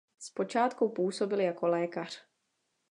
Zpočátku 0.19 0.89
působil 0.89 1.39
jako 1.39 1.67
lékař. 1.67 2.23